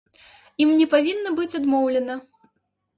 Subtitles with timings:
[0.65, 2.21] Ім не павінна быць адмоўлена.